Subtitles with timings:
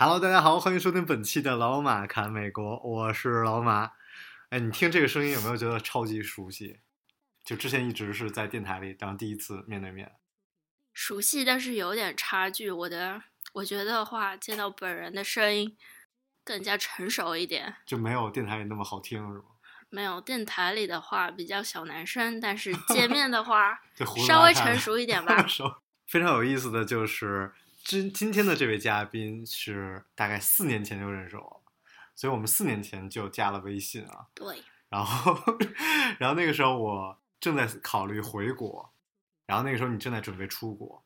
[0.00, 3.94] Hello，大家好，欢迎收听本期的老马侃美国，我是老马。
[4.50, 6.78] 哎，你听这个声音有没有觉得超级熟悉？
[7.44, 10.12] 就之前一直是在电台里，然后第一次面对面。
[10.94, 12.70] 熟悉，但是有点差距。
[12.70, 13.20] 我的，
[13.54, 15.76] 我觉得话，见到本人的声音
[16.44, 19.46] 更加成熟一点，就没有电台里那么好听，是吗？
[19.90, 23.80] 没有电台里的话比较小男生，但是见面的话
[24.28, 25.44] 稍微成熟一点吧。
[26.06, 27.52] 非常有意思的就是，
[27.88, 31.72] 今今天的这位嘉宾是大概四年前就认识我了，
[32.14, 34.26] 所以我们四年前就加了微信啊。
[34.34, 35.34] 对，然后，
[36.20, 38.92] 然后那个时候我正在考虑回国，
[39.46, 41.02] 然后那个时候你正在准备出国，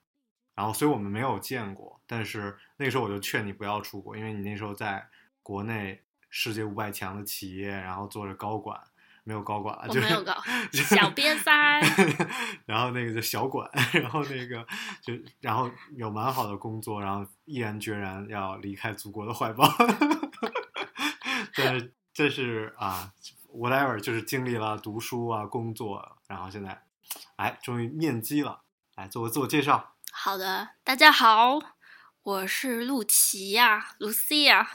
[0.57, 2.01] 然后所以我们没有见过。
[2.05, 5.09] 但是那个时候我就劝你不要出国，因为你那时候在
[5.41, 8.83] 国内世界五百强的企业，然后做着高管，
[9.25, 10.35] 没有高管了，就是没有高
[10.73, 11.81] 小瘪三。
[12.67, 14.67] 然后那个就小管，然后那个
[15.03, 19.69] 就然后有蛮好的工作，然后毅然决然要离开祖国的怀抱。
[21.55, 23.13] 但是这是啊
[23.53, 26.83] ，whatever，就是经历了读书啊、工作，然后现在，
[27.37, 28.63] 哎，终于面基了。
[28.95, 29.95] 来做个自我介绍。
[30.13, 31.59] 好的，大家好，
[32.23, 34.67] 我是陆琪呀，Lucia。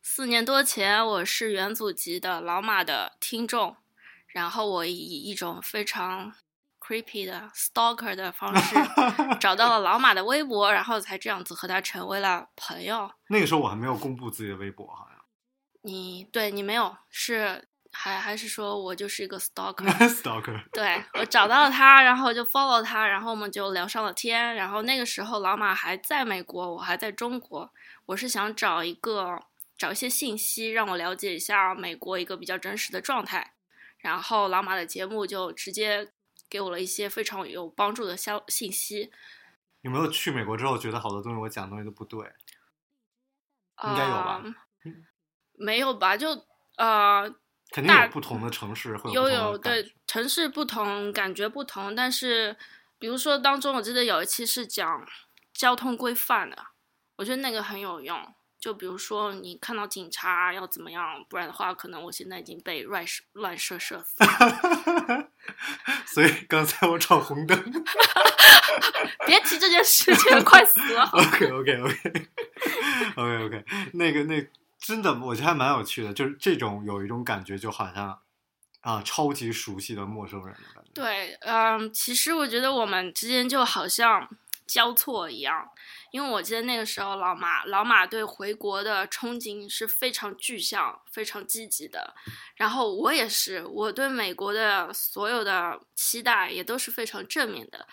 [0.00, 3.76] 四年多前，我是元祖级的老马的听众，
[4.34, 6.34] 然后我以一种非常
[6.80, 8.74] creepy 的 stalker 的方式
[9.38, 13.08] 找到了老马的微博，然后才这样子和他成为了朋友。
[13.28, 15.24] 那个时候我还没有公布自己的微博，好像。
[15.82, 20.64] 你对你没有是还还是说我就是一个 stalker？stalker。
[20.74, 24.56] 对我找到了他，然后就 follow 他，然后我们就聊上了天。
[24.56, 27.72] 然后那个时候老马还在美国，我还在中国。
[28.06, 29.40] 我是想找一个
[29.78, 33.52] 找一些信息，让我了解一下美国一个比较真实的状态。
[34.04, 36.12] 然后老马的节目就直接
[36.50, 39.10] 给我了一些非常有帮助的消信息。
[39.80, 42.20] 有没有去美国之后觉得好多东西我讲的东西都不对？
[43.82, 44.54] 应该有吧呃
[45.54, 46.14] 没有吧？
[46.18, 46.28] 就
[46.76, 47.22] 呃，
[47.70, 52.54] 肯定大有不同的城市会有有对城市不同，感觉不同，但是
[52.98, 55.08] 比如说当中，我记得有一期是讲
[55.54, 56.66] 交通规范的，
[57.16, 58.34] 我觉得那个很有用。
[58.64, 65.28] 就比如说你看到警察要怎么样，不然的话，可能我现在已经被乱射乱射射死了。
[66.08, 67.54] 所以刚才我闯红灯。
[69.26, 71.02] 别提这件事情，快死了。
[71.12, 72.28] OK OK OK
[73.16, 74.48] OK OK，那个那
[74.78, 78.18] 真的我觉得还蛮有趣的，就是这种有一种感觉，就好像
[78.80, 80.90] 啊超级熟悉的陌生人的感觉。
[80.94, 84.26] 对，嗯，其实我觉得我们之间就好像
[84.66, 85.68] 交错一样，
[86.10, 92.14] 因为我记得那个时候老马老马对回国的憧憬是非常具象、非常积极的，
[92.56, 97.86] 然后我也是，我对美国的所有的期待也都是非常正面的。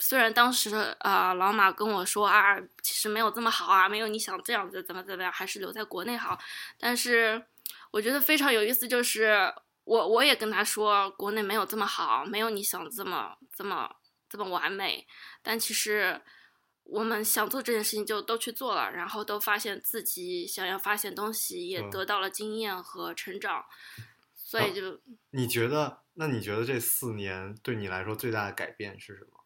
[0.00, 6.38] 虽然当时呃老马跟我说啊，其实没有这么好啊，没有你想这样子怎么怎么样，还是留在国内好，
[6.78, 7.42] 但是
[7.90, 9.52] 我觉得非常有意思，就是
[9.84, 13.90] 我我也跟他说，国内没有这么好，没有你想这么这么
[14.28, 15.06] 这么完美。
[15.42, 16.20] 但其实
[16.84, 23.64] 我们想做这件事情就都去做了，然后都发现自己想要发现东西，也嗯得到了经验和成长，
[24.34, 25.00] 所以就
[25.30, 26.02] 你觉得？
[26.20, 29.44] 那你觉得这四年对你来说最大的改变是什么？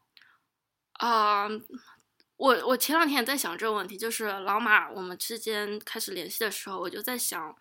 [0.93, 1.47] 啊、
[2.37, 7.55] 我我前两天也在想这个问题，就是老马我们之间开始联系的时候，我就在想，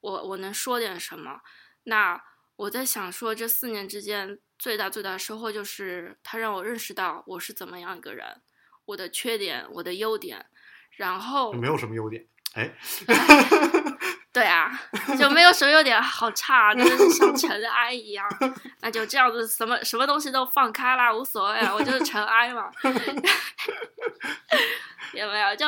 [0.00, 1.42] 我我能说点什么？
[1.82, 2.18] 那
[2.56, 8.40] 我在想说，这四年之间最大最大的收获就是他让我认识到我是怎么样一个人，
[8.84, 10.46] 我的缺点，我的优点，
[10.92, 12.26] 然后没有什么优点。
[12.54, 12.72] 哎，
[14.32, 14.70] 对啊，
[15.18, 18.24] 就没有什么优点，好差，真的是像 尘埃一样。
[18.80, 22.70] 那就这样子，什么什么东西都放开啦，无所谓啊，我就是尘埃嘛。
[25.14, 25.56] 有没有？
[25.56, 25.66] 就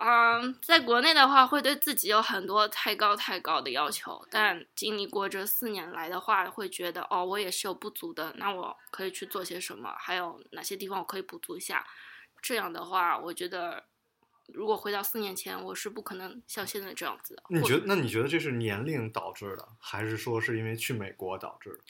[0.00, 9.92] 嗯，在国内的话，会对自己有很多太高太高的要求，但经历过这四年来的话，会觉得哦，我也是有不足的，那我可以去做些什么？
[9.98, 11.84] 还有哪些地方我可以补足一下？
[12.40, 13.86] 这样的话，我觉得
[14.46, 17.42] 如果回到四年前，我是不可能像现在这样子的。
[17.48, 17.82] 你觉得？
[17.84, 21.80] 那你觉得这是年龄导致的，还是说是因为去美国导致的？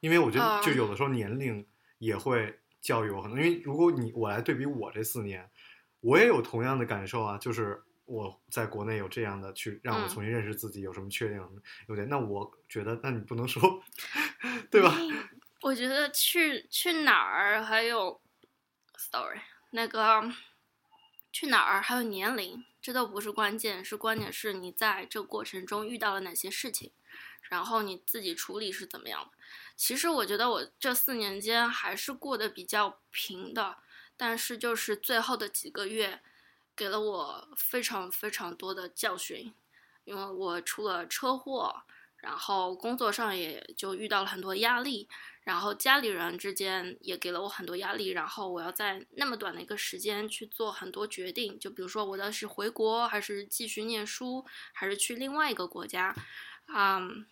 [0.00, 1.66] 因为我觉得，就嗯有的时候年龄
[1.98, 3.38] 也会教育我很多。
[3.38, 5.49] 因为如果你我来对比我这四年，
[6.00, 12.08] 我也有同样的感受啊，就是我在国内有这样的去让我嗯重新认识自己，有什么缺点，有什么优点。
[12.08, 13.82] 那我觉得，那你不能说，
[14.70, 14.96] 对吧？
[15.62, 18.20] 我觉得去去哪儿还有
[18.96, 20.32] ，sorry，那个
[21.30, 26.90] 去哪儿还有年龄，这都不是关键，是关键是你在这个过程中遇到了哪些事情，
[27.42, 29.30] 然后你自己处理是怎么样的。
[29.76, 33.76] 其实我觉得我这四年间还是过得比较平的，
[34.20, 36.20] 但是就是最后的几个月，
[36.76, 39.54] 给了我非常非常多的教训，
[40.04, 41.84] 因为我出了车祸，
[42.18, 45.08] 然后工作上也就遇到了很多压力，
[45.42, 54.44] 然后家里人之间也给了我很多压力，然后我要在那么短的一个时间去做很多决定，就比如说我要是回国，还是继续念书，
[54.74, 56.14] 还是去另外一个国家，
[56.68, 57.26] 嗯，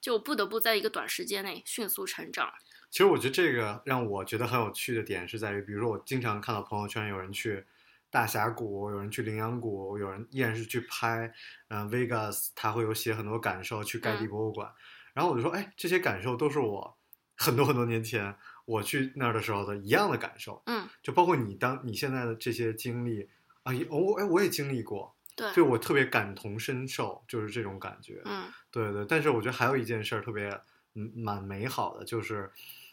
[0.00, 2.54] 就不得不在一个短时间内迅速成长。
[2.92, 7.64] 其实我觉得这个让我觉得很有趣的点是在于，比如说我经常看到朋友圈有人去
[8.10, 11.32] 大峡谷，有人去羚羊谷，有人依然是去拍，
[11.68, 14.28] 嗯、v e g a s 他会有写很多感受，去盖蒂嗯。
[14.28, 14.70] 博物馆，
[15.14, 16.94] 然后我就说，哎，这些感受都是我
[17.34, 18.36] 很多很多年前
[18.66, 23.26] 我去那儿的时候的一样的感受，嗯，就包括你当你现在的这些经历
[23.62, 28.52] 啊，也我哎我也经历过，对，就我特别感同身受，就是这种感觉，嗯。
[28.70, 30.50] 对对，但是我觉得还有一件事儿特别
[30.94, 32.52] 嗯蛮美好的，就是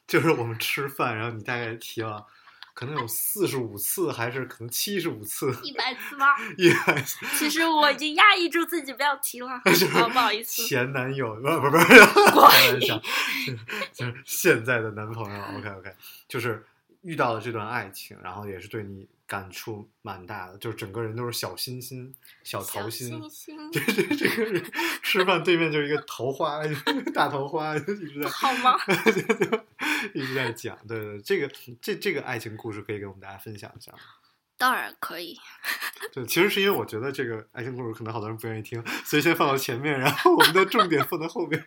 [0.10, 2.26] 就是我们吃饭，然后你大概提了
[2.74, 6.26] 可能有四十五次，还是可能七十五次，一百次吗？
[6.58, 10.64] 一百次其实我已经压抑住自己不要提了， 不好意思。
[10.66, 11.96] 前男友不是不是不是
[12.32, 13.02] 开玩笑，
[13.94, 15.94] 就是现在的男朋友，OK OK，
[16.28, 16.66] 就是
[17.04, 22.12] 遇到了这段爱情，然后也是对你感触蛮大的，就是整个人都是小心心、
[22.44, 23.22] 小桃心。
[23.72, 24.72] 对对这个人
[25.04, 26.60] 吃饭对面就是一个桃花，
[27.14, 28.76] 大桃花 一直在好吗？
[30.16, 31.48] 一直在讲，对对，这个
[31.80, 34.00] 这这个爱情故事可以给我们大家分享一下吗。
[34.58, 35.40] 当然可以。
[36.12, 41.66] 对，其实是因为我觉得这个爱情故事可能好多人不愿意听，所以先放到前面，然后我们的重点放在后面。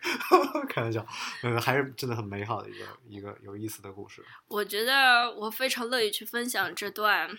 [0.69, 1.03] 开玩笑，
[1.41, 4.23] 嗯，还是真的很美好的一个一个有意思的故事。
[4.47, 7.29] 我觉得我非常乐意去分享这段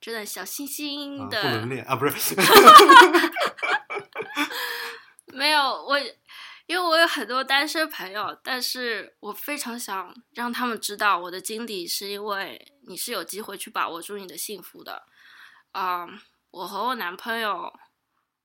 [0.00, 1.42] 这段小星星啊，的。
[1.42, 2.34] 不伦恋啊，不是，
[5.26, 5.98] 没有我，
[6.66, 15.06] 因为我有很多单身朋友，但是我非常想让他们知道我的经历，是因为你是有机会去把握住你的幸福的。
[15.72, 16.06] 啊、
[16.50, 17.72] 我和我男朋友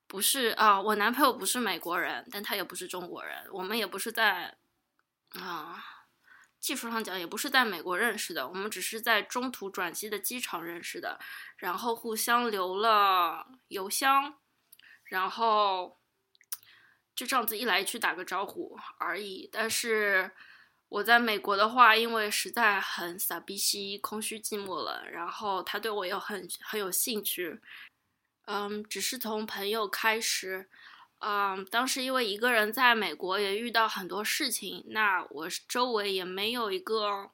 [0.08, 4.58] 不是啊、我男朋友不是美国人，但他也不是中国人，我们也不是在
[5.34, 5.84] 啊。
[6.60, 11.18] 技术上讲，也不是在美国认识的，我们只是在中途转机的机场认识的，
[11.58, 14.36] 然后互相留了邮箱，
[15.06, 15.98] 然后
[17.16, 19.50] 就这样子一来一去打个招呼而已。
[19.52, 20.32] 但是
[20.90, 27.62] 我在美国的话，因为实在很傻逼兮、空虚寂寞了，然后他对我又很很有兴趣，
[28.48, 30.70] 嗯，只是从朋友开始。
[31.20, 37.32] 嗯，当时因为一个人在美国也遇到很多事情，那我周围也没有一个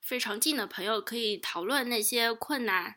[0.00, 2.96] 非常近的朋友可以讨论那些困难，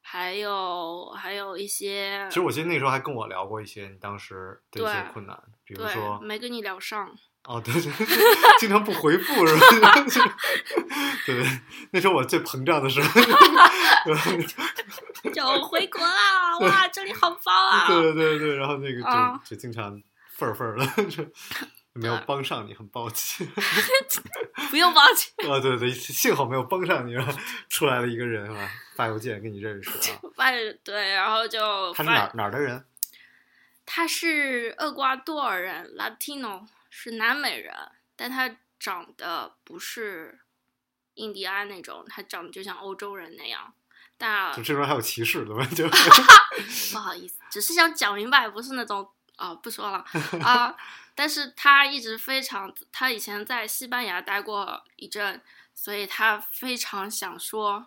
[0.00, 7.16] 还有还有一些其实我记得那时候还跟我聊过一些你当时的一些困难，比如说没跟你聊上。
[7.44, 7.90] 哦，对 对，
[8.58, 9.94] 经常不回复是吧？
[11.26, 11.60] 对 对，
[11.90, 13.20] 那时候我最膨胀的时候。
[15.34, 16.58] 就回国啦！
[16.60, 17.86] 哇，这里好棒啊！
[17.88, 20.00] 对对对对，然后那个就、啊就经常
[20.34, 21.22] 份儿份儿的，就
[21.92, 23.46] 没有帮上你，很抱歉。
[24.70, 27.32] 不用抱歉，啊，对对，幸好没有帮上你，然后
[27.68, 28.70] 出来了一个人是吧？
[28.96, 30.20] 发邮件跟你认识啊。
[30.34, 30.50] 发
[30.82, 32.82] 对，然后就他是哪发哪儿的人？
[33.84, 37.74] 他是厄瓜多尔人，Latino，是南美人，
[38.14, 40.40] 但他长得不是
[41.14, 43.72] 印第安那种，他长得就像欧洲人那样。
[44.18, 45.64] 但就这边还有歧视的吗？
[45.74, 45.88] 就
[46.92, 50.04] 不好意思，只是想讲明白，不是那种啊、不说了
[50.42, 50.76] 啊、
[51.16, 55.40] 但是他一直非常，他以前在西班牙待过一阵，
[55.74, 57.86] 所以他非常想说，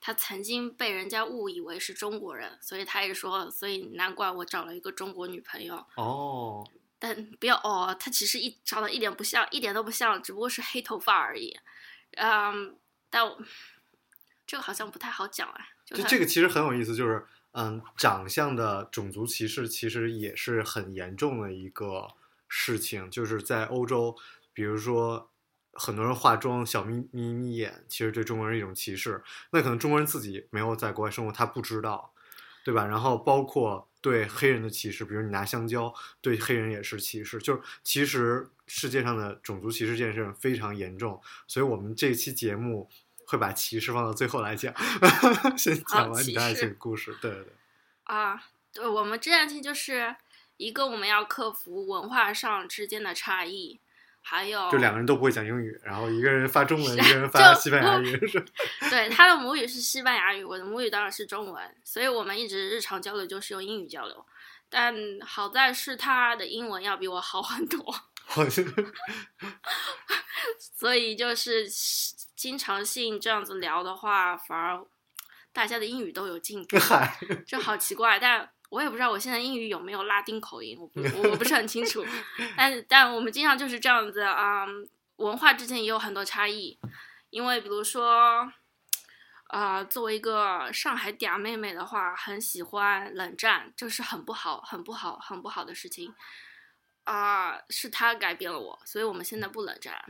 [0.00, 5.84] 他曾经被人家误以为是中国人，所以他也说，所以难怪我找了一个中国女朋友。
[5.96, 6.64] 哦，
[7.02, 11.58] 但不要哦，他其实一长得一点不像，一点都不像，只不过是黑头发而已。
[12.12, 12.78] 嗯，
[13.10, 13.36] 但我
[14.46, 22.14] 这个好像不太好讲哎，就就这个其实很有意思，就是嗯，长相的种族歧视其实也是很严重的一个
[22.48, 24.16] 事情，就是在欧洲，
[24.52, 25.28] 比如说。
[25.74, 29.24] 很多人化妆小眯眯眯眼，其实对中国人一种歧视。
[29.52, 32.12] 那可能中国人自己没有在国外生活，他不知道，
[32.62, 32.84] 对吧？
[32.84, 37.38] 然后包括对黑人的歧视，比如你拿香蕉，对黑人也是歧视。
[37.38, 42.90] 就是其实世界上的种族歧视这件事非常严重，所以我们这期节目
[43.26, 44.74] 会把歧视放到最后来讲，
[45.56, 47.16] 先讲完你的爱情故事。
[47.22, 47.52] 对对对，
[48.04, 50.16] 啊，对，我们这两天就是
[50.56, 53.78] 一个我们要克服文化上之间的差异，
[54.22, 58.16] 还有就两个人都不会讲英语，然后一个人发中文， 一个人发西班牙语，
[58.88, 64.24] 对，他的母语是西班牙语，我的母语当然是中文，所以我们一直日常交流就是用英语交流。
[64.70, 67.94] 但好在是他的英文要比我好很多，
[70.56, 71.68] 所以就是
[72.34, 74.82] 经常性这样子聊的话，反而
[75.52, 78.18] 大家的英语都有进步，嗨，这好奇怪。
[78.18, 82.04] 但我也不知道我现在英语有没有拉丁口音，我不我我不是很清楚。
[82.56, 86.78] 但但我们经常就是这样子啊、嗯文化之间也有很多差异，
[87.30, 88.50] 因为比如说。
[89.48, 96.14] 啊、作为一个上海嗲妹妹的话，很喜欢冷战，这是很不好、很不好、很不好的事情。
[97.04, 100.02] 啊、是他改变了我，所以我们现在不冷战，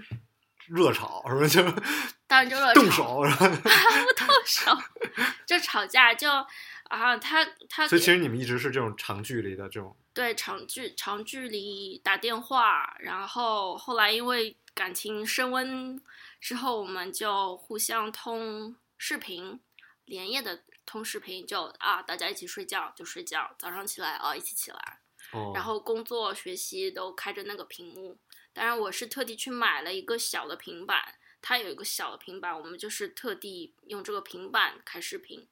[0.68, 1.48] 热吵是吧？
[1.48, 1.82] 就
[2.28, 3.48] 当然就热动吵手是吧？
[4.06, 4.78] 不动手，
[5.44, 6.30] 就吵架，就
[6.92, 15.98] 啊，他他所以其实你们一直是这种长距离的这种，对长距长距离打电话，然后后来因为感情升温
[16.38, 19.58] 之后，我们就互相通视频，
[20.04, 24.98] 连夜的通视频就，啊，大家一起睡觉就睡觉，早上起来啊一起起来，
[25.32, 28.18] 哦，然后工作学习都开着那个屏幕。
[28.52, 35.48] 当然，我是特地去买了一个小的平板，它有一个小的平板，我们就是特地用这个平板开视频。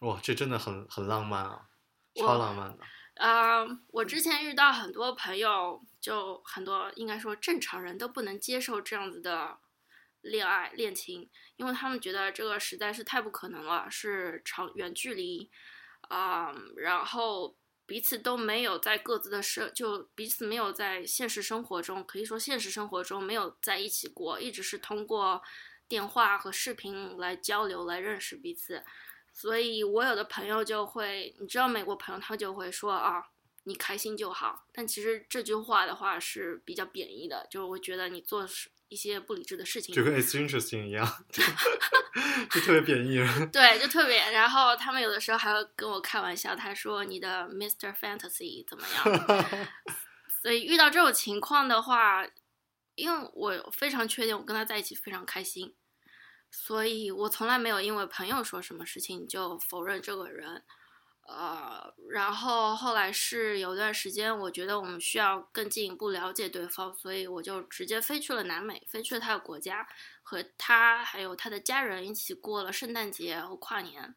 [0.00, 1.68] 哇，这真的很很浪漫啊，
[2.14, 2.84] 超浪漫的。
[3.16, 9.58] 啊、我之前遇到很多朋友，就很多应该说正常人都不能接受这样子的
[10.20, 15.50] 恋爱恋情，因为他们觉得这个实在是太不可能了，是长远距离，
[16.02, 25.42] 啊、然后彼此都没有在各自的生，就彼此没有在现实生活中，可以说现实生活中没有在一起过，一直是通过
[25.88, 28.84] 电话和视频来交流来认识彼此。
[29.40, 33.22] 所以我有的朋友就会，你知道美国朋友他就会说啊，
[33.62, 34.66] 你开心就好。
[34.72, 41.40] 但其实这句话的话是比较贬义的，就是我觉得你做事一些不理智的事情，就跟 It's interesting 一样，就
[42.50, 43.18] 就特别贬义。
[43.52, 44.18] 对，就特别。
[44.32, 47.94] 然后他们有的时候还会跟我开玩笑，他说你的 Mr.
[47.94, 49.68] Fantasy 怎么样？
[50.42, 52.26] 所以遇到这种情况的话，
[52.96, 55.72] 因为我非常确定我跟他在一起非常开心，
[56.50, 60.64] 所以我从来没有因为朋友说什么事情就否认这个人。
[61.28, 69.86] 呃，然后后来是有段时间，我觉得我们需要更进一步了解对方，所以我就直接飞去了南美，飞去了他的国家，
[70.22, 74.14] 和他还有他的家人一起过了圣诞节和跨年，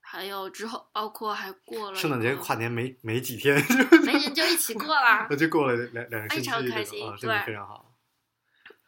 [0.00, 3.54] 还有之后包括还过了圣诞节、跨年没没几天，
[4.06, 7.94] 没人就一起过啦那，就过了两两个星期，非常开心对非常好。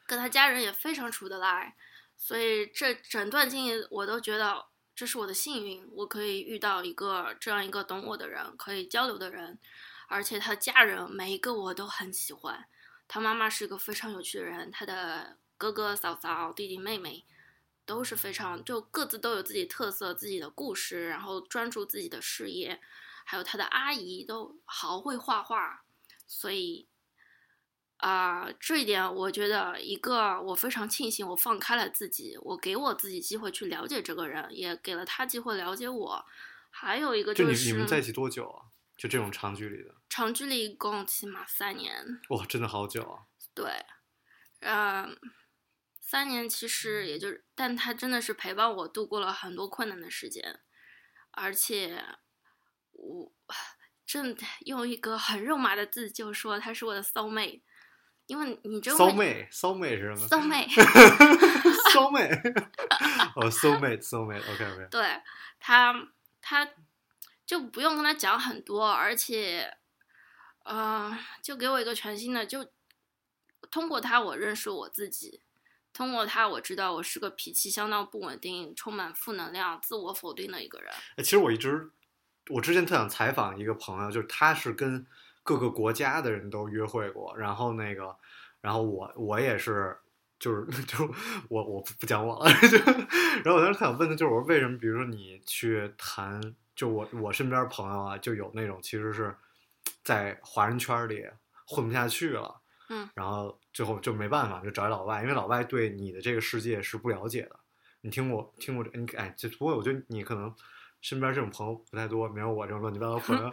[0.06, 1.76] 跟他家人也非常处得来，
[2.22, 9.58] 所以这整段经历我都觉得这是我的幸运，我可以遇到一个这样一个懂我的人，可以交流的人，
[10.06, 12.66] 而且他家人每一个我都很喜欢。
[13.08, 17.24] 他妈妈是一个非常有趣的人，他的哥哥嫂嫂、弟弟妹妹
[17.86, 22.80] 都是非常就各自都有自己特色、自己的故事，然后专注自己的事业，
[23.24, 25.82] 还有他的阿姨都好会画画，
[26.26, 26.86] 所以
[28.00, 36.24] 啊、这一点我觉得一个我非常庆幸，我放开了自己，我给我自己机会去了解这个人，也给了他机会了解我。
[36.70, 38.66] 还有一个就你是你们在一起多久啊？
[38.96, 43.24] 就这种长距离的，长距离一共起码三年，哇，真的好久啊！
[43.54, 43.84] 对，
[44.60, 45.18] 嗯，
[46.00, 50.60] 三年其实也就是，但他真的是陪伴我度过了很多困难的时间，
[51.30, 52.04] 而且
[52.92, 53.32] 我
[54.04, 57.62] 真的用一个很肉麻的字就说他是我的 soul mate，
[58.30, 61.92] 因为你真会骚妹，骚妹是什么？soul mate。
[61.92, 62.30] 骚 妹，
[63.34, 65.04] 哦，soul mate，soul mate，OK OK，对
[65.58, 65.92] 他，
[66.40, 66.68] 他
[67.44, 69.76] 就不用跟他讲很多，而且，
[70.62, 72.64] 呃，就给我一个全新的，就
[73.68, 75.42] 通过他我认识我自己，
[75.92, 80.94] 通过他我知道我是个脾气相当不稳定、充满负能量、自我否定的一个人。
[81.16, 81.90] 哎，其实我一直，
[82.50, 85.04] 我之前特想采访一个朋友，就是他是跟
[85.50, 88.14] 各个国家的人都约会过，然后那个，
[88.60, 89.96] 然后我我也是，
[90.38, 90.98] 就是 就
[91.48, 92.78] 我我不不讲我了， 就
[93.42, 96.40] 然后我当时特想问的就是，我说为什么，比如说你去谈，
[96.76, 99.34] 就我我身边朋友啊，就有那种其实是
[100.04, 101.26] 在华人圈里
[101.66, 107.58] 混不下去了，嗯，然后最后就没办法，就找一老外，因为老外对你的这个世界是不了解的。
[108.02, 108.96] 你听过听过这？
[108.96, 110.54] 你哎，就不过我觉得你可能
[111.00, 113.50] 身边这种朋友不太多，没有我这种乱七八糟朋友，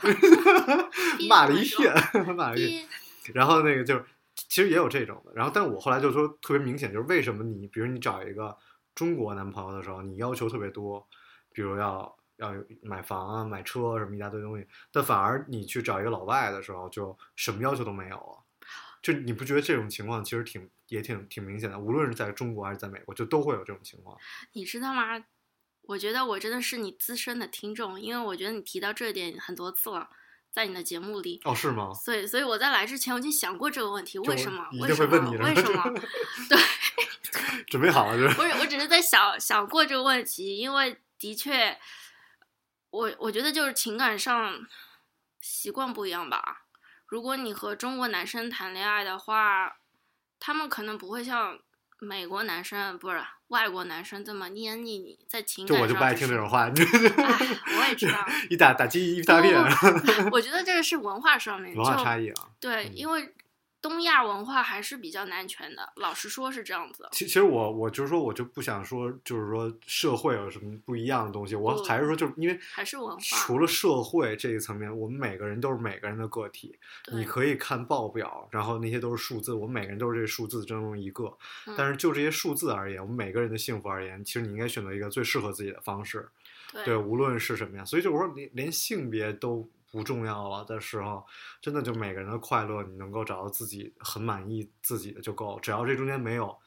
[1.29, 1.93] 骂了一片，
[2.35, 2.87] 骂了一片。
[3.33, 5.31] 然后那个就是，其实也有这种的。
[5.35, 8.55] 然后，但我后来就说特别明显，就是为什么你，比如你找一个
[8.95, 11.05] 中国男朋友的时候，你要求特别多，
[11.51, 18.43] 比如要要有买房啊、买车什么一大堆东西，但反而你去找一个老外的时候，就什么要求都没有了。
[19.01, 21.79] 就你不觉得这种情况其实挺也挺挺明显的？
[21.79, 24.17] 无论是在中国还是在美国，就都会有这种情况。
[24.53, 25.23] 你知道吗？
[25.87, 30.09] 我觉得我真的是你资深的听众，因为我觉得你提到这一点很多次了，
[30.51, 31.39] 在你的节目里。
[31.45, 31.93] 哦，是吗？
[31.93, 34.67] 所以，所以我在来之前我已经想过这个问题，为什么？
[34.71, 35.11] 一为什么？
[35.11, 35.83] 定会问你为什么？
[36.49, 36.59] 对，
[37.67, 38.33] 准备好了是吧？
[38.35, 41.79] 不是，我只是在想想过这个问题，因为的确，
[42.89, 44.67] 我我觉得就是情感上
[45.39, 46.65] 习惯不一样吧。
[47.05, 49.77] 如果你和中国男生谈恋爱的话，
[50.37, 51.57] 他们可能不会像
[51.99, 59.55] 美国男生不是外国男生这么黏腻你，在情感上就我就不爱听这种话， 我也知道， 一打打击一大片，
[60.31, 62.47] 我觉得这个是文化上面文化差异啊。
[62.59, 63.33] 对，嗯因为
[63.87, 67.07] 东亚文化还是比较男权的，老实说是这样子。
[67.11, 76.77] 其其实我我就是说，我就不想说，就是说社会有什么不一样的东西，我还是说，就是因为还是文化除了社会这一层面，我们每个人都是每个人的个体。
[77.11, 81.25] 你可以看报表，然后那些都是数字，我们每个人都是这数字当中一个。
[81.65, 86.27] 嗯但是就这些数字而言，我们每个人的幸福而言，其实你应该选择一个最适合自己的方式。
[86.73, 91.25] 对对，无论是什么样，所以就是说连连性别都不重要了的时候，
[91.61, 96.57] 真的就每个人的快乐，你能够找到自己很满意自己的就够，只要这中间没有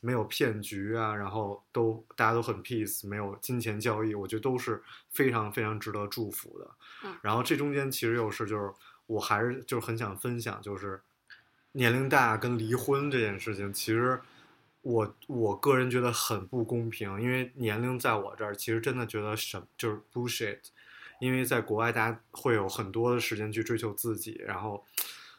[0.00, 6.70] 没有骗局啊，然后都大家都很 peace，没有金钱交易，我觉得都是非常非常值得祝福的。
[7.04, 8.72] 嗯然后这中间其实又是就是
[9.06, 11.00] 我还是就是很想分享，就是
[11.72, 14.20] 年龄大跟离婚这件事情，其实。
[14.84, 20.58] 我我个人觉得很不公平，因为年龄在我这儿，其实真的觉得什就是 bullshit，
[21.22, 24.84] 因为在国外大家会有很多的时间去追求自己，然后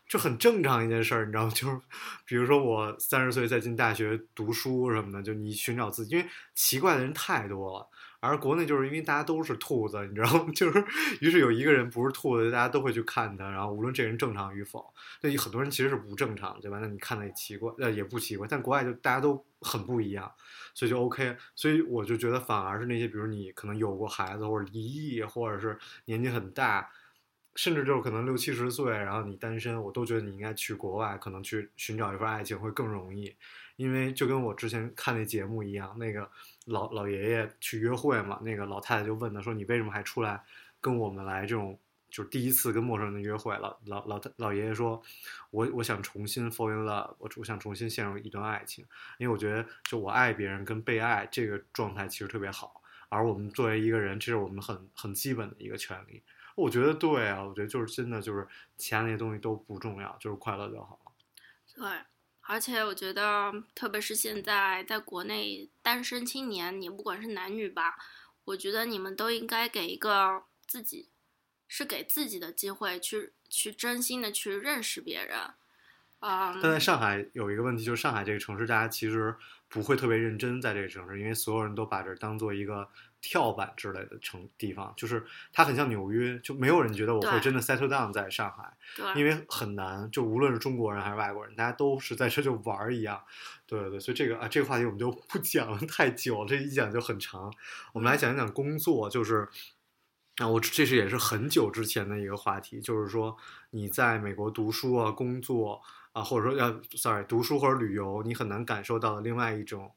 [0.08, 1.52] 就很正常一件事儿，你知道吗？
[1.54, 1.78] 就是
[2.26, 7.90] 比如说我三十岁再进大学读书什么的，就你寻找自己，因为奇怪的人太多了。
[8.24, 10.52] 而国内就是因为大家都是兔子，你知道吗？
[10.56, 10.84] 就是
[11.20, 16.80] 于是有一个人不是兔子，大家都会去看他，然后无论这人正常与否，那很多人其实是不正常，对吧？
[16.80, 18.48] 那你看的也奇怪，呃，也不奇怪。
[18.50, 20.32] 但国外就大家都很不一样，
[20.74, 21.36] 所以就 OK。
[21.54, 26.90] 所以我就觉得反而是那些，比如你可能有过孩子，或者离异，或者是年纪很大，
[27.56, 33.36] 甚至就是可能六七十岁，然后你单身，我都觉得你应该去国外，可能去寻找一份爱情会更容易。
[33.76, 36.30] 因为就跟我之前看那节目一样，那个
[36.66, 40.44] 老老爷爷去约会嘛，那个老太太就问他说：“你为什么还出来
[40.80, 45.02] 跟我们来这种就是第一次跟陌生人的约会？”老老老太老爷爷说
[45.52, 48.86] ：“我我想重新 fall in love，我我想重新陷入一段爱情，
[49.18, 56.22] 因为我觉得就我爱别人跟被爱这个状态其实特别好，而我们作为一个人，这是我们很很基本的一个权利。”
[56.56, 61.00] 我觉得对啊，我觉得就是真的就是其他那些东西都不重要，就是快乐就好。
[61.74, 61.84] 对，
[62.46, 67.96] 而且我觉得，特别是现在在国内单身青年，你不管是男女吧，
[68.46, 71.10] 我觉得你们都应该给一个自己，
[71.68, 75.40] 是给自己的机会去去真心的去认识别人。
[76.20, 79.36] 嗯，但在上海有一个问题，就是上海这个城市，大家其实
[79.68, 82.90] 不会特别认真在这个城市，因为所有人都把这当做一个
[83.22, 88.73] 跳板之类的城地方，就是它很像纽约，就没有人觉得我会真的 settle down 在上海，
[89.16, 93.22] 因为很难，就无论是中国人还是外国人，大家都是在这就玩儿一样。
[93.66, 97.54] 对对对，所以这个啊，这个话题我们就 不讲了，太久了，这一讲就很长。
[97.94, 99.48] 我们来讲一讲工作，就是
[100.38, 103.36] 啊，我这是也是很久之前的一个话题，就是说
[103.72, 109.92] 你在美国读书啊、工作啊，或者说要 sorry 读书或者旅游，你很难感受到的另外一种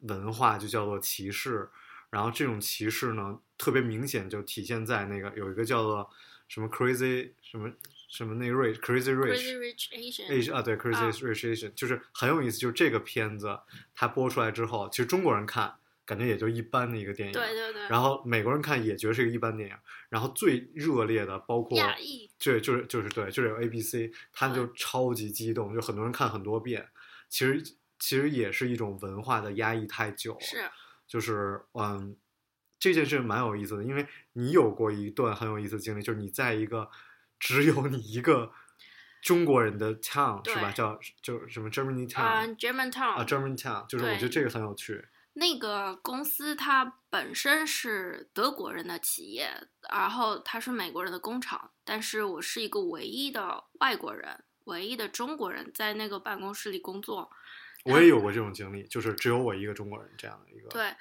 [0.00, 1.68] 文化，就叫做歧视。
[2.10, 6.08] 然后这种歧视呢，特别明显，就体现在那个有一个叫做
[6.48, 7.70] 什么 crazy 什么
[8.08, 12.58] 什么那个 rich crazy rich Rich Asian，Asian 啊，对，Crazy 啊 Rich Asian，、就是很有意思。
[12.58, 13.60] 就是这个片子
[13.94, 19.76] 它播出来之后，其实中国人看感觉也就一般的一个电影，对对对，然后美国人看也觉得是一个一般电影。
[20.08, 26.88] 然后最热烈的包括亚裔，对，就是就是对，就是有 A B C，他们就超级激动，就很多人看很多遍。
[27.28, 27.62] 其实
[27.98, 30.56] 其实也是一种文化的压抑太久了，是
[31.06, 32.16] 就是嗯，
[32.78, 36.88] 这件事蛮有意思的，因为你有过一段很有意思的经历，就是你在一个
[37.38, 38.52] 只有你一个
[39.22, 40.70] 中国人的 town 是吧？
[40.72, 45.04] 叫就什么 Germany 啊 town，German Town 啊 German town，就是我觉得这个很有趣。
[45.34, 49.48] 那个公司它本身是德国人的企业，
[49.88, 57.30] 然后它是美国人的工厂，但是我是一个唯一的外国人，唯一的中国人在那个办公室里工作。
[57.84, 60.68] 我也有过这种经历，就是只有我一个中国人这样的一个。
[60.70, 60.92] 对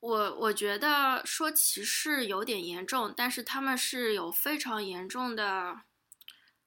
[0.00, 5.82] 我，我觉得说歧视有点严重，但是他们是有非常严重的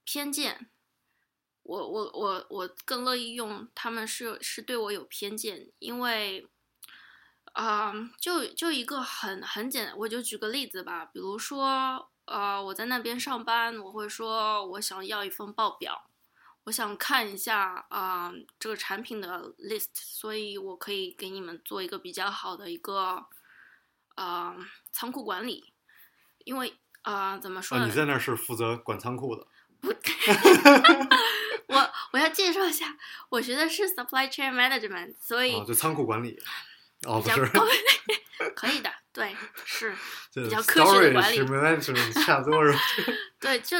[0.03, 0.69] 偏见。
[1.63, 6.49] 我我我我更乐意用他们是是对我有偏见，因为，
[7.53, 16.11] 啊、就就一个很很简单，我就举个例子吧，比如说，呃，我在那边上班，我会说我想要一份报表，
[16.65, 23.26] 我想看一下啊、这个产品的 list，所以我可以给你们做一个比较好的一个
[24.15, 24.56] 呃
[24.91, 25.74] 仓库管理，
[26.45, 27.80] 因为啊、怎么说？
[27.80, 29.47] 你在那儿是负责管仓库的，
[29.80, 29.93] 不
[31.67, 32.95] 我我要介绍一下，
[33.30, 36.38] 我学的是 supply chain management，所以哦，就仓库管理。
[37.08, 37.65] 哦，不是， 高
[38.56, 39.95] 可以的，对，是。
[40.36, 42.80] 比较科学的管理 storage management 差不多是吧？
[43.41, 43.76] 对，就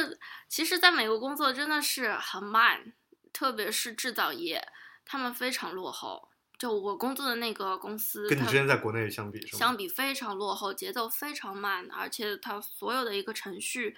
[0.52, 2.92] 其实在美国工作真的是很慢，
[3.32, 4.68] 特别是制造业，
[5.02, 6.28] 他们非常落后。
[6.58, 9.40] 就我工作的那个公司，跟你它之前在国内相比？
[9.46, 13.96] 相比非常落后，节奏非常慢，而且它所有的一个程序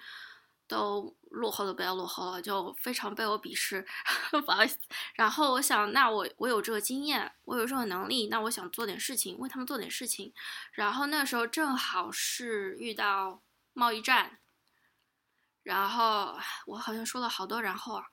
[0.65, 3.85] 都落后的不要落后了，就非常被我鄙视，
[4.31, 4.79] 不好意思。
[5.15, 10.33] 然后我想，那我我有这个经验，我有这个能力，那我想做点事情，为他们做点事情。
[10.71, 13.41] 然后那时候正好是遇到
[13.73, 14.39] 贸易战，
[15.65, 18.05] 然后我好像说了好多然后啊，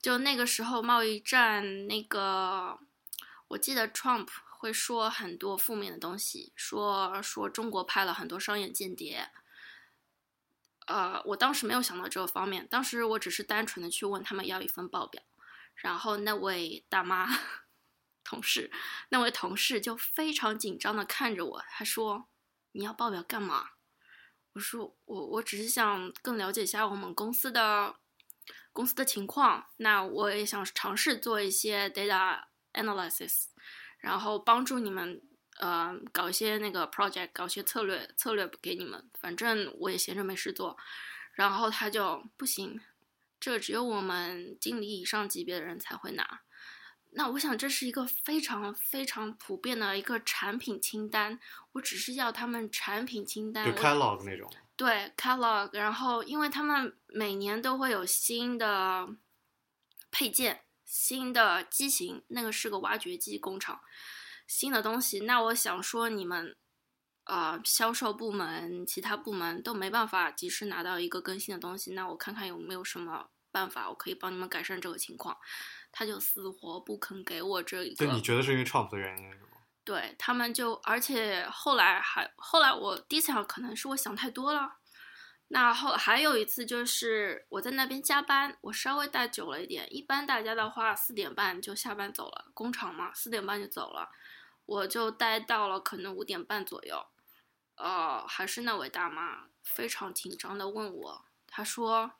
[0.00, 2.78] 就那个时候贸易战那个，
[3.48, 4.28] 我记得 Trump
[4.58, 9.30] 会说很多负面的东西，说说中国派了很多商业间谍。
[10.86, 15.22] 呃，我当时没有想到这个方面，当时我只是单纯的去问他们要一份报表，
[15.74, 17.28] 然后那位大妈
[18.24, 18.72] 同事，
[19.10, 22.26] 那位同事就非常紧张的看着我，他说
[22.72, 23.72] ：“你要报表干嘛？”
[24.56, 27.94] 我说：“我我只是想更了解一下我们公司的
[28.72, 32.42] 公司的情况，那我也想尝试做一些 data
[32.72, 33.48] analysis，
[33.98, 35.20] 然后帮助你们
[35.58, 39.10] 呃搞一些那个 project，搞一些策略策略给你们。
[39.20, 40.78] 反正我也闲着没事做。
[41.34, 42.80] 然后他就不行，
[43.38, 46.40] 这只有我们经理以上级别的人才会拿。
[47.10, 51.40] 那我想这是一个非常非常普遍的一个产品清单，
[51.72, 54.50] 我只是要他们产品清单，就我 catalog 那种。
[54.76, 59.08] 对 catalog，然后因为他们每年都会有新的
[60.10, 63.80] 配件、新的机型，那个是个挖掘机工厂，
[64.46, 65.20] 新的东西。
[65.20, 66.54] 那我想说，你们
[67.24, 75.34] 呃销售部门、其他部门都没办法及时拿到一个更新的东西，那我看看有没有什么办法，我可以帮你们改善这个情况。
[75.90, 78.04] 他就死活不肯给我这一个。
[78.04, 79.48] 对，你觉得是因为 Trump 的原因是吗？
[79.82, 84.76] 对他们就，而且后来还后来我第一次想可能是我想太多了。
[85.48, 89.86] 那后还有一次就是我在那边加班，我稍微待久了一点。
[89.94, 94.10] 一般大家的话四点半就下班走了，工厂嘛四点半就走了，
[94.66, 97.06] 我就待到了可能五点半左右。
[97.76, 102.12] 呃，还是那位大妈非常紧张的问我，她说：“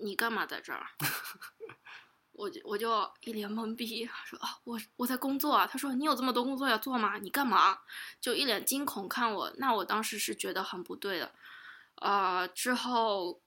[0.00, 0.86] 你干嘛在这儿？”
[2.32, 5.66] 我就我就一脸懵逼，说啊，我我在工作啊。
[5.66, 7.18] 他说你有这么多工作要做吗？
[7.18, 7.80] 你干嘛？
[8.20, 9.52] 就一脸惊恐看我。
[9.56, 11.34] 那我当时是觉得很不对的。
[11.96, 13.42] 呃，之后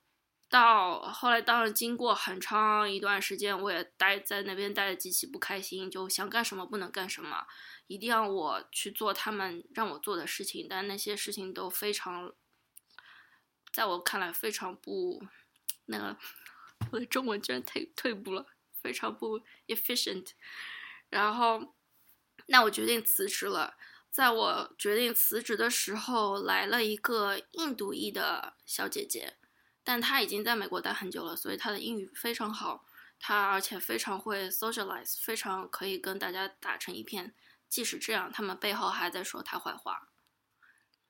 [0.50, 7.46] 到后来，当然经过很长一段时间，我也待在那边待的极其不开心，就想干什么不能干什么，
[7.86, 12.30] 一定要我去做他们让我做的事情，但那些事情都非常，
[13.72, 15.24] 在我看来非常不
[15.86, 16.18] 那个，
[16.90, 18.46] 我的中文居然退退步了。
[18.82, 20.30] 非常不 efficient，
[21.08, 21.72] 然后，
[22.46, 23.76] 那我决定辞职了。
[24.10, 29.36] 在我决定辞职的时候，来了一个印度裔的小姐姐，
[29.84, 32.84] 但她已经在美国待很久了，所以她的英语非常好，
[33.20, 37.32] 她而且非常会 socialize，非常可以跟大家打成一片。
[37.68, 40.08] 即使这样，他们背后还在说她坏话，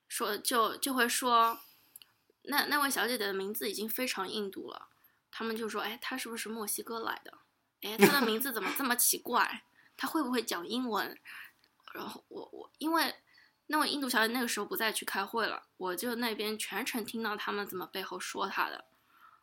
[0.07, 1.59] 说就就会说，
[2.43, 4.89] 那那位小姐姐的名字已经非常印度了，
[5.35, 7.33] 他们就说，哎，他是不是墨西哥来的？
[7.81, 9.63] 哎，他的名字怎么这么奇怪？
[9.97, 11.17] 他会不会讲英文？
[11.91, 13.15] 然后我我因为
[13.67, 18.85] 那位印度小姐那个时候不再去开会了，我就那边全程听到他们怎么背后说他的，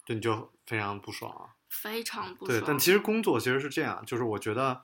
[0.04, 1.56] 对，你就非常不爽啊。
[1.68, 2.64] 非常不对，爽。
[2.68, 4.82] 但其实工作其实是这样，就是我觉得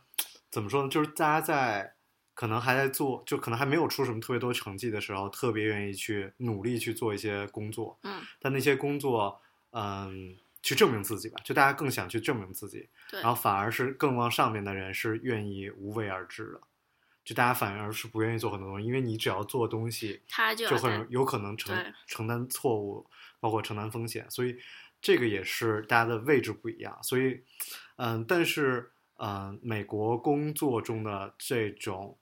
[0.51, 1.95] 怎么说呢，就是大家在
[2.35, 7.99] 可能还在做，就可能还没有出什么特别多成绩的时候，特别愿意去努力去做一些工作。
[8.03, 9.41] 嗯，但那些工作，
[9.71, 12.89] 嗯，去证明自己吧，就大家更想去证明自己。
[13.23, 16.61] 然后反而是更往上面的人是愿意无为而治的，
[17.25, 23.07] 就大家反而是不愿意做很多东西，因为你只要做东西，他就就很有可能承承担错误，
[23.39, 24.59] 包括承担风险，所以
[25.01, 26.99] 这个也是大家的位置不一样。
[27.01, 27.41] 所以，
[27.95, 32.19] 嗯，但是，嗯，美国工作中的这种，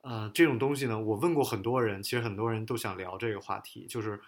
[0.00, 4.20] 呃，这种东西呢，我问过很多人，其实很多人都想聊这个话题，就是，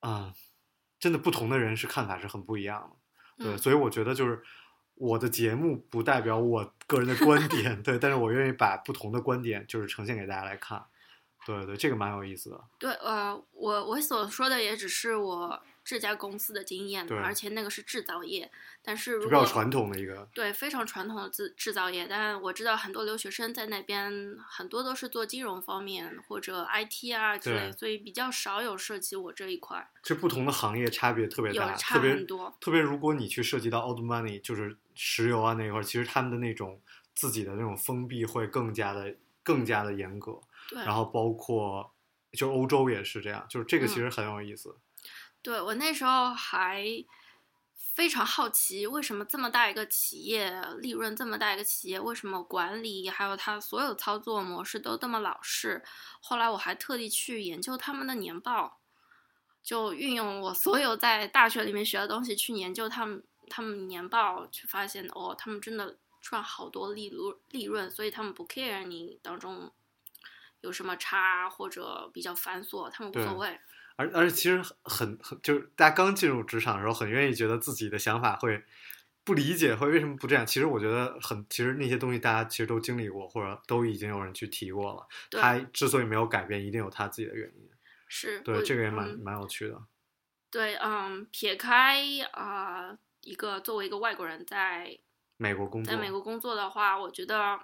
[0.00, 0.32] 啊、
[1.06, 2.90] 真的不同的人是看法是很不一样
[3.38, 3.44] 的。
[3.44, 4.42] 对，嗯所以我觉得就是，
[4.96, 10.84] 我的节目不代表我个人的观 点，对，但是我愿意把不同的观点就是呈现给大家来看，
[11.46, 12.60] 对对，这个蛮有意思的。
[12.76, 18.50] 对，呃，我我所说的也只是我这家公司的经验，对而且那个是制造业，
[18.82, 32.52] 但是比较传统的一个，对，非常传统的制制造业，但我知道很多留学生在那边很多都是做金融方面或者 IT 啊之类，所以比较少有涉及我这一块，这不同的行业差别特别大，有差特别很多。
[32.60, 36.80] 特别如果你去涉及到 old money，就是石油啊那一块儿，其实他们的那种
[37.14, 41.94] 自己的那种封闭会更加的更加的严格，对，然后包括
[42.32, 44.76] 就欧洲也是这样，就是这个其嗯实很有意思。
[45.46, 46.84] 对我那时候还
[47.94, 55.84] 非常好奇，为什么这么大一个企业，利润这么大一个企业，为什么管理还有它所有操作模式都这么老式？
[56.20, 58.80] 后来我还特地去研究他们的年报，
[59.62, 69.72] 就运用我所有在大学里面学的东西去研究他们他们年报，去发现哦，他们真的赚好多利润利润，所以他们不 care 你当中
[70.62, 73.60] 有什么差或者比较繁琐，他们无所谓。
[73.96, 78.62] 而而且其实很很就是大家刚进入职场的时候，很愿意觉得自己的想法会
[79.24, 80.46] 不理解，会为什么不这样？
[80.46, 85.06] 其实我觉得很，其实那些东西大家其实都经历过，或者都已经有人去提过了。
[85.30, 87.68] 他之所以没有改变，一定有他自己的原因。
[88.08, 89.82] 是，对，这个也蛮、嗯蛮有趣的。
[90.50, 92.00] 对，嗯，撇开
[92.32, 94.96] 啊、呃一个作为一个外国人在
[95.36, 97.58] 美国工作，在美国工作的话，我觉得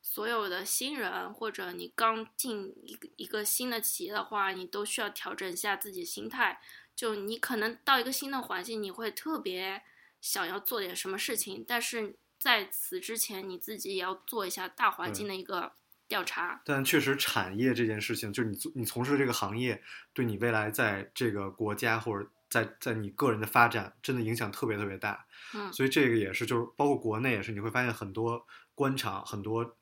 [0.00, 6.60] 所有的新人或者你刚进一个一个新的企业的话，你都需要调整一下自己心态。
[6.96, 9.82] 就你可能到一个新的环境，你会特别
[10.20, 15.74] 想要做点什么事情，但是在此之前，你自己也要做一下大环境的一个
[16.08, 16.60] 调查。
[16.64, 19.80] 但确实，产业这件事情，就是你做你从事这个行业，
[20.12, 25.24] 对你未来在这个国家或者在在你个人的发展，真的影响特别特别大。
[25.54, 29.77] 嗯，所以这个也是，就是包括国内也是，你会发现很多官场、很多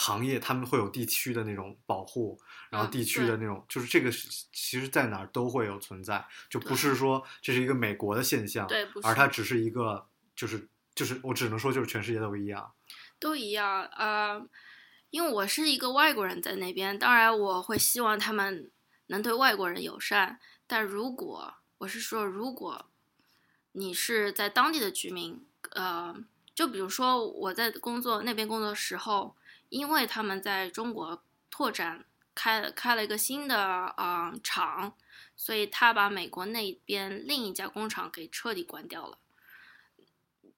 [0.00, 12.72] 行业，他们会有地区的那种保护，然后嗯地区的那种，就是这个是其实在哪儿都会有存在，就不是说这是一个美国的现象，对不是而它只是一个，就是就是我只能说就是全世界都一样。
[13.18, 14.42] 都一样，呃，
[15.10, 18.70] 因为我是一个外国人在那边，当然我会希望他们
[19.08, 20.40] 能对外国人友善。
[20.66, 22.86] 但如果我是说，如果
[23.72, 26.16] 你是在当地的居民，呃，
[26.54, 29.36] 就比如说我在工作那边工作的时候，
[29.70, 32.04] 因为他们在中国拓展
[32.34, 34.94] 开了开了一个新的啊、厂，
[35.34, 39.16] 所以他把美国那边另一家工厂给彻底关掉了。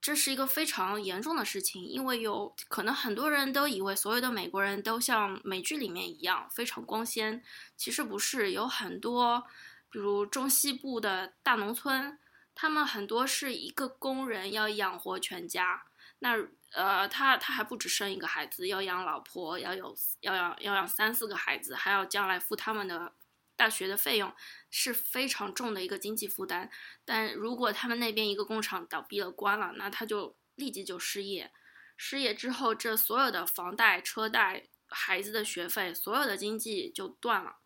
[0.00, 7.40] 这是一个非常严重的事情，因为有可能很多人都以为所有的美国人都像美剧里面一样非常光鲜，
[7.76, 9.44] 其实不是，有很多，
[9.90, 12.18] 比如中西部的大农村，
[12.52, 15.84] 他们很多是一个工人要养活全家，
[16.18, 16.36] 那
[16.74, 23.12] 呃，他他还不止生一个孩子，要养老婆，要有要养要养三四个孩子，还要将来付他们的
[23.56, 24.34] 大学的费用，
[24.70, 26.70] 是非常重的一个经济负担。
[27.04, 31.52] 但如果他们那边一个工厂倒闭了、关了，那他就立即就失业。
[31.96, 37.56] 失业之后，这所有的房贷、车贷、孩子的学费，所有的经济就断了。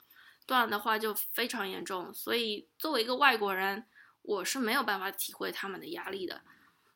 [0.44, 2.12] 断了的话就非常严重。
[2.12, 3.86] 所以作为一个外国人，
[4.22, 6.42] 我是没有办法体会他们的压力的。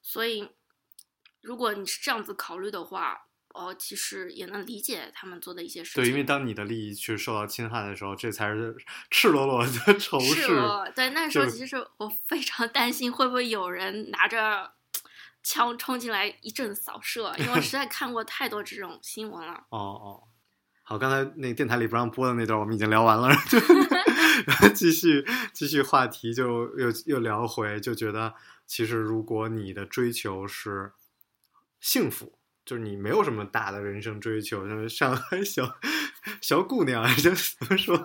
[0.03, 0.51] 所以，
[1.41, 6.03] 如果你是这样子考虑的话，哦，其实也能理解他们做的一些事情。
[6.05, 8.77] 对，因为当你的利益去受到侵害的时候，这才是
[9.11, 10.55] 赤裸裸的仇是视。
[10.55, 14.71] 我对那时候其实我非常担心会不会有人拿着
[15.43, 19.55] 枪冲进来一阵扫射，因为实在 看过太多这种新闻了。
[19.71, 20.23] 哦哦，
[20.85, 23.59] 好，刚才那电台里不让播的那段我们已经聊完了，就
[24.47, 28.33] 然后继续继续话题就又又聊回，就觉得
[28.67, 30.93] 其实如果你的追求是
[31.81, 35.79] 幸福，就是你没有什么大的人生追求，像上海小
[36.41, 37.97] 小姑娘， 这怎么说？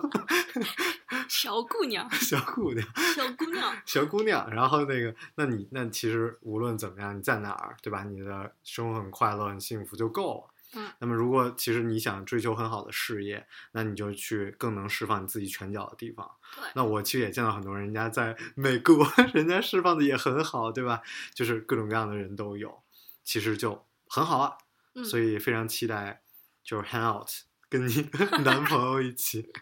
[1.28, 8.04] 小姑娘，小姑娘，小姑娘，小姑娘，然后那个，那你那其实无论怎么样，你在哪儿，对吧？
[8.04, 10.54] 你的生活很快乐、很幸福就够了。
[10.74, 16.28] 嗯，那么如果其实你想追求很好的事业，那你就去更能释放你自己拳脚的地方。
[16.56, 21.02] 对那我其实也见到很多人，人家在美国， 人家释放的也很好，对吧？
[21.34, 22.82] 就是各种各样的人都有，
[23.26, 24.56] 其实就很好啊。
[24.94, 26.22] 嗯，所以非常期待，
[26.64, 27.28] 就是 hang out，
[27.68, 28.08] 跟你
[28.42, 29.52] 男朋友一起，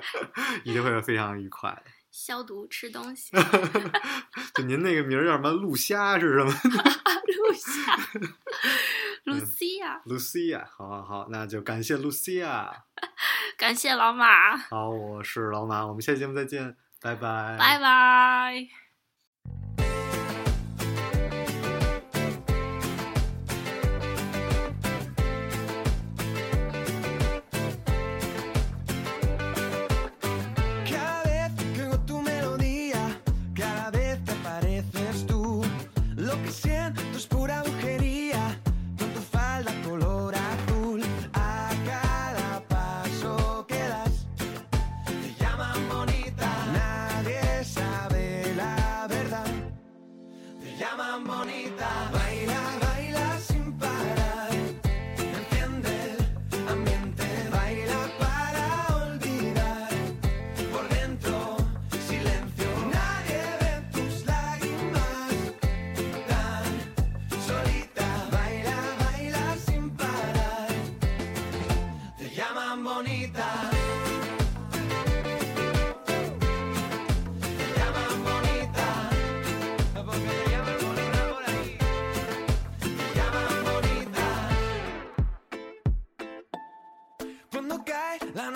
[0.64, 1.90] 一定会非常愉快的。
[2.10, 3.30] 消毒吃东西，
[4.54, 5.50] 就您那个名儿叫什么？
[5.50, 6.50] 露虾是什么
[7.36, 7.96] 露夏，
[9.24, 12.72] 露西亚，？Lucia，好好好，那就感谢 Lucia。
[13.56, 18.68] 感谢老马，好，我是老马，我们下期节目再见，拜拜，拜拜。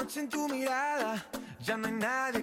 [0.02, 1.24] Noche en tu mirada,
[1.60, 2.41] ya no hay nadie